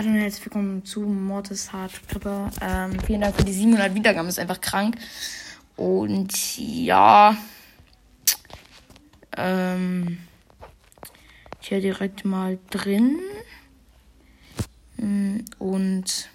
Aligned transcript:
Hallo 0.00 0.10
und 0.10 0.16
herzlich 0.16 0.44
willkommen 0.46 0.84
zu 0.84 1.02
Mortis 1.02 1.72
Hard 1.72 2.08
Clipper. 2.08 2.50
Ähm, 2.60 2.98
vielen 3.06 3.20
Dank 3.20 3.36
für 3.36 3.44
die 3.44 3.52
700 3.52 3.94
Wiedergaben, 3.94 4.28
ist 4.28 4.40
einfach 4.40 4.60
krank. 4.60 4.96
Und 5.76 6.58
ja, 6.58 7.36
ähm, 9.36 10.18
hier 11.60 11.80
direkt 11.80 12.24
mal 12.24 12.58
drin. 12.70 13.20
Mm, 14.96 15.40
Und 15.60 16.28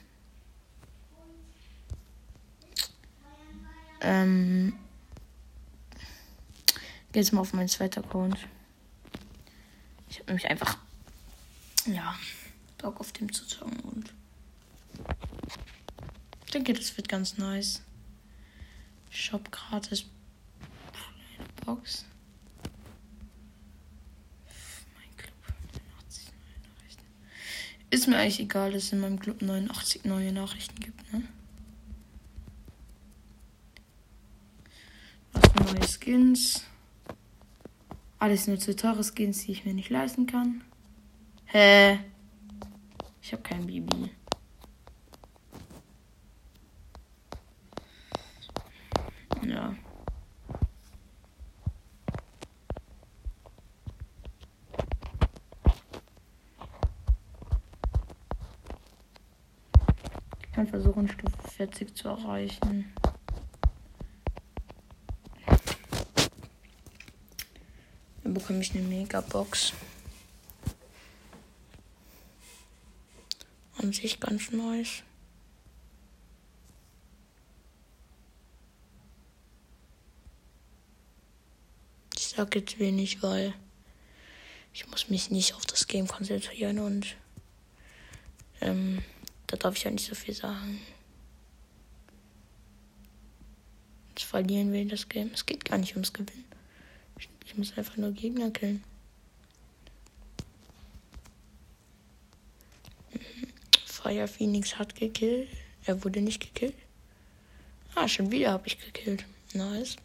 ähm, 4.00 4.74
jetzt 7.14 7.34
mal 7.34 7.42
auf 7.42 7.52
meinen 7.52 7.68
zweiten 7.68 8.06
Account. 8.06 8.38
Ich 10.10 10.20
habe 10.20 10.28
nämlich 10.28 10.50
einfach, 10.50 10.78
ja, 11.86 12.16
Bock 12.80 13.00
auf 13.00 13.12
dem 13.12 13.32
zu 13.32 13.46
zocken 13.46 13.80
und 13.82 14.14
ich 16.50 16.52
denke, 16.52 16.74
das 16.74 16.98
wird 16.98 17.08
ganz 17.08 17.38
nice. 17.38 17.84
Shop 19.12 19.52
gratis. 19.52 20.06
Kleine 20.92 21.48
Box. 21.64 22.06
Mein 24.96 25.16
Club. 25.16 25.36
89 25.46 26.32
neue 26.34 26.74
Nachrichten. 26.74 27.04
Ist 27.92 28.08
mir 28.08 28.18
eigentlich 28.18 28.40
egal, 28.40 28.72
dass 28.72 28.86
es 28.86 28.94
in 28.94 29.00
meinem 29.00 29.20
Club 29.20 29.44
89 29.44 30.06
neue 30.06 30.34
Nachrichten 30.34 30.80
gibt, 30.80 31.14
ne? 31.14 31.24
Was 35.34 35.52
für 35.52 35.76
neue 35.76 35.88
Skins. 35.88 36.64
Alles 38.18 38.48
nur 38.48 38.58
zu 38.58 38.76
teure 38.76 39.04
Skins, 39.04 39.46
die 39.46 39.52
ich 39.52 39.66
mir 39.66 39.76
nicht 39.76 39.92
leisten 39.92 40.26
kann. 40.26 40.64
Hä? 41.46 42.00
Ich 43.30 43.34
habe 43.34 43.44
kein 43.44 43.68
Bibi. 43.68 44.10
Ja. 49.48 49.76
Ich 60.42 60.52
kann 60.52 60.66
versuchen, 60.66 61.08
Stufe 61.08 61.38
40 61.50 61.96
zu 61.96 62.08
erreichen. 62.08 62.92
Dann 68.24 68.34
bekomme 68.34 68.62
ich 68.62 68.74
eine 68.74 68.82
Megabox. 68.88 69.74
An 73.80 73.94
sich 73.94 74.20
ganz 74.20 74.52
nice. 74.52 75.04
Ich 82.18 82.28
sag 82.28 82.54
jetzt 82.56 82.78
wenig, 82.78 83.24
weil 83.24 83.54
ich 84.74 84.86
muss 84.88 85.10
mich 85.10 85.32
nicht 85.32 85.56
auf 85.56 85.66
das 85.66 85.88
Game 85.88 86.08
konzentrieren 86.08 86.80
und 86.80 87.16
ähm, 88.60 89.02
da 89.48 89.56
darf 89.56 89.78
ich 89.78 89.86
ja 89.86 89.92
nicht 89.92 90.06
so 90.06 90.14
viel 90.14 90.34
sagen. 90.34 90.82
Jetzt 94.10 94.24
verlieren 94.24 94.74
wir 94.74 94.86
das 94.86 95.08
Game. 95.08 95.32
Es 95.34 95.46
geht 95.46 95.64
gar 95.64 95.78
nicht 95.78 95.94
ums 95.94 96.12
Gewinnen. 96.12 96.44
Ich, 97.18 97.30
ich 97.46 97.56
muss 97.56 97.78
einfach 97.78 97.96
nur 97.96 98.12
Gegner 98.12 98.52
killen. 98.52 98.84
Fire 104.10 104.28
Phoenix 104.28 104.80
hat 104.80 104.96
gekillt. 104.96 105.50
Er 105.86 106.04
wurde 106.04 106.22
nicht 106.22 106.40
gekillt. 106.42 106.74
Ah, 107.94 108.08
schon 108.08 108.32
wieder 108.32 108.52
habe 108.52 108.66
ich 108.66 108.80
gekillt. 108.80 109.24
Nice. 109.54 109.98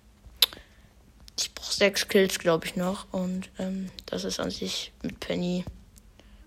Ich 1.39 1.55
brauche 1.55 1.73
sechs 1.73 2.07
Kills, 2.07 2.39
glaube 2.39 2.67
ich, 2.67 2.77
noch. 2.77 3.11
Und 3.15 3.49
ähm, 3.59 3.89
das 4.05 4.25
ist 4.25 4.41
an 4.41 4.51
sich 4.51 4.93
mit 5.03 5.21
Penny 5.21 5.65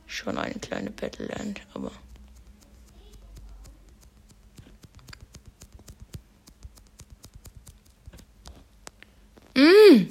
schon 0.05 0.37
eine 0.37 0.53
kleine 0.53 0.91
Battleland. 0.91 1.61
Aber 1.73 1.91
Mm. 9.55 10.09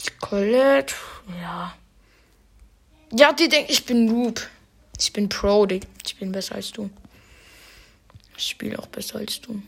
Die 0.00 0.10
Colette, 0.20 0.94
ja. 1.40 1.74
Ja, 3.12 3.32
die 3.32 3.48
denkt, 3.48 3.70
ich 3.70 3.84
bin 3.84 4.06
Noob. 4.06 4.40
Ich 4.98 5.12
bin 5.12 5.28
Pro, 5.28 5.66
Dick. 5.66 5.86
Ich 6.06 6.16
bin 6.16 6.30
besser 6.30 6.54
als 6.54 6.70
du. 6.70 6.90
Ich 8.36 8.46
spiele 8.46 8.78
auch 8.78 8.86
besser 8.86 9.18
als 9.18 9.40
du. 9.40 9.60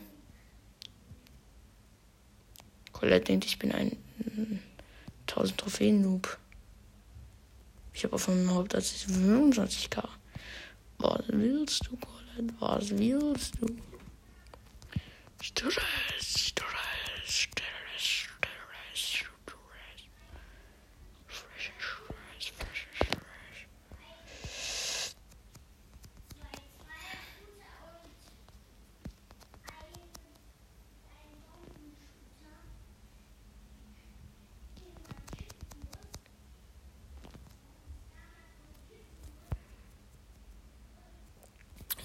Colette 2.93 3.25
denkt, 3.25 3.45
ich 3.45 3.59
bin 3.59 3.73
ein 3.73 3.97
mm, 4.19 4.59
1000 5.27 5.57
Trophäen-Noob. 5.57 6.37
Ich 7.93 8.05
habe 8.05 8.15
auf 8.15 8.27
meinem 8.27 8.49
Hauptsatz 8.51 9.05
25k. 9.09 10.07
Was 10.99 11.23
willst 11.27 11.85
du, 11.87 11.97
Colette? 11.97 12.53
Was 12.59 12.89
willst 12.97 13.55
du? 13.59 13.67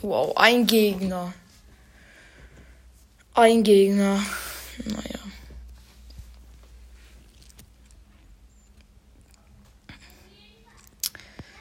Wow, 0.01 0.33
ein 0.37 0.65
Gegner. 0.65 1.35
Ein 3.35 3.65
Gegner. 3.65 4.23
Naja. 4.85 5.19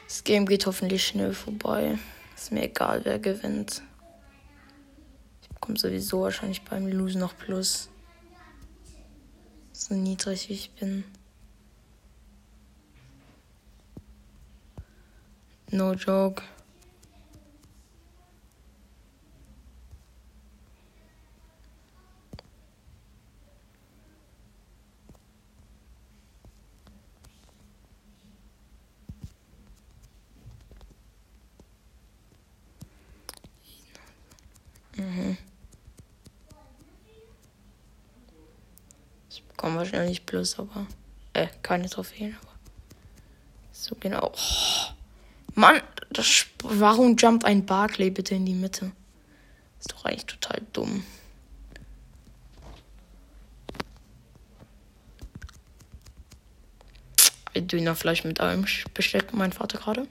Das 0.06 0.22
Game 0.22 0.46
geht 0.46 0.66
hoffentlich 0.66 1.04
schnell 1.04 1.34
vorbei. 1.34 1.98
Ist 2.36 2.52
mir 2.52 2.62
egal, 2.64 3.04
wer 3.04 3.18
gewinnt. 3.18 3.82
Ich 5.42 5.48
bekomme 5.48 5.76
sowieso 5.76 6.22
wahrscheinlich 6.22 6.62
beim 6.62 6.86
Losen 6.86 7.20
noch 7.20 7.36
Plus. 7.36 7.88
So 9.72 9.94
niedrig 9.94 10.48
wie 10.48 10.54
ich 10.54 10.70
bin. 10.72 11.02
No 15.70 15.92
joke. 15.92 16.42
Bekomme 39.58 39.78
wahrscheinlich 39.78 40.24
Plus, 40.24 40.56
aber. 40.56 40.86
Äh, 41.32 41.48
keine 41.62 41.90
Trophäen, 41.90 42.36
aber. 42.40 42.52
So 43.72 43.96
genau. 43.98 44.32
Oh, 44.32 44.92
Mann, 45.54 45.82
das, 46.10 46.46
warum 46.62 47.16
jumpt 47.16 47.44
ein 47.44 47.66
Barclay 47.66 48.10
bitte 48.10 48.36
in 48.36 48.46
die 48.46 48.54
Mitte? 48.54 48.92
Ist 49.80 49.92
doch 49.92 50.04
eigentlich 50.04 50.26
total 50.26 50.62
dumm. 50.72 51.02
Dönerfleisch 57.56 58.22
mit 58.22 58.38
allem 58.38 58.64
bestellt 58.94 59.34
mein 59.34 59.52
Vater 59.52 59.78
gerade. 59.78 60.06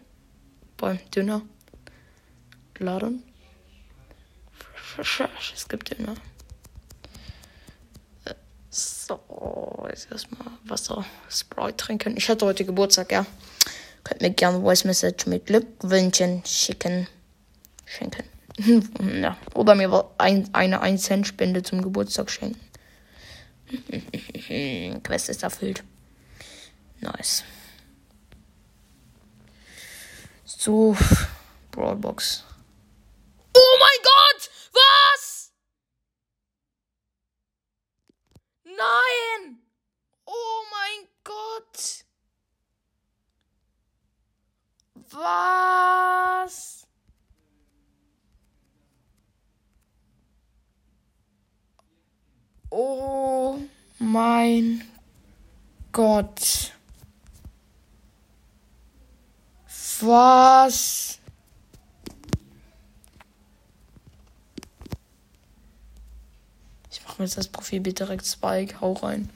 Beim 0.76 1.00
Döner. 1.16 1.42
Laden. 2.80 3.24
Es 4.98 5.70
gibt 5.70 5.98
Döner. 5.98 6.16
So, 9.08 9.86
jetzt 9.90 10.12
erstmal 10.12 10.50
Wasser, 10.66 11.06
Sprite 11.30 11.78
trinken. 11.78 12.18
Ich 12.18 12.28
hatte 12.28 12.46
heute 12.46 12.66
Geburtstag, 12.66 13.12
ja. 13.14 13.26
Könnt 14.04 14.22
mir 14.22 14.32
gerne 14.32 14.60
Voice 14.60 14.84
Message 14.84 15.28
mit 15.28 15.46
Glückwünschen 15.46 16.44
schicken. 16.46 17.08
Schenken. 17.86 18.24
ja. 19.22 19.38
Oder 19.54 19.76
mir 19.76 20.12
ein, 20.18 20.54
eine 20.54 20.82
1 20.82 21.02
Cent 21.04 21.26
Spende 21.26 21.64
zum 21.64 21.82
Geburtstag 21.82 22.30
schenken. 22.30 22.60
Quest 25.04 25.30
ist 25.30 25.44
erfüllt. 25.44 25.84
Nice. 27.00 27.46
So, 30.44 30.98
Brawlbox. 31.72 32.44
Oh 33.54 33.78
mein 33.80 34.04
Gott! 34.04 34.50
Was? 34.74 35.52
Nein! 38.78 39.60
Oh 40.26 40.64
mein 40.72 41.08
Gott! 41.24 42.06
Was? 45.18 46.86
Oh 52.70 53.58
mein 53.98 54.84
Gott. 55.92 56.72
Was? 60.02 61.18
Ich 66.92 67.04
mache 67.04 67.18
mir 67.18 67.26
jetzt 67.26 67.38
das 67.38 67.48
Profilbild 67.48 67.98
direkt 67.98 68.28
Spike. 68.28 68.80
Hau 68.82 68.94
rein. 68.94 69.32